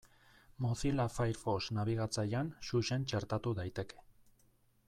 [0.65, 4.05] Mozilla Firefox nabigatzailean Xuxen txertatu daiteke.